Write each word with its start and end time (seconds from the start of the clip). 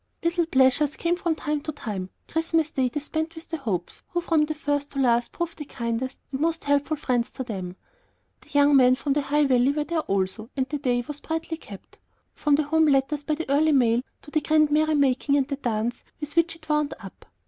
Little 0.23 0.47
pleasures 0.47 0.95
came 0.95 1.15
from 1.15 1.35
time 1.35 1.61
to 1.61 1.71
time. 1.71 2.09
Christmas 2.27 2.71
Day 2.71 2.89
they 2.89 2.99
spent 2.99 3.35
with 3.35 3.47
the 3.49 3.57
Hopes, 3.57 4.01
who 4.07 4.19
from 4.21 4.47
first 4.47 4.89
to 4.93 4.99
last 4.99 5.31
proved 5.31 5.59
the 5.59 5.65
kindest 5.65 6.17
and 6.31 6.41
most 6.41 6.63
helpful 6.63 6.95
of 6.95 7.01
friends 7.01 7.29
to 7.33 7.43
them. 7.43 7.75
The 8.41 8.49
young 8.49 8.75
men 8.75 8.95
from 8.95 9.13
the 9.13 9.21
High 9.21 9.45
Valley 9.45 9.71
were 9.71 9.83
there 9.83 9.99
also, 9.99 10.49
and 10.57 10.67
the 10.67 10.79
day 10.79 11.03
was 11.07 11.19
brightly 11.19 11.57
kept, 11.57 11.99
from 12.33 12.55
the 12.55 12.63
home 12.63 12.87
letters 12.87 13.23
by 13.23 13.35
the 13.35 13.47
early 13.47 13.73
mail 13.73 14.01
to 14.23 14.31
the 14.31 14.41
grand 14.41 14.71
merry 14.71 14.95
making 14.95 15.37
and 15.37 15.45
dance 15.61 16.03
with 16.19 16.35
which 16.35 16.55
it 16.55 16.67
wound 16.67 16.95
up. 16.99 17.27